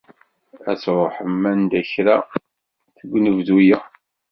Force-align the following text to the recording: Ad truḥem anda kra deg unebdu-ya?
Ad 0.69 0.77
truḥem 0.81 1.41
anda 1.51 1.81
kra 1.91 2.17
deg 2.99 3.11
unebdu-ya? 3.17 3.79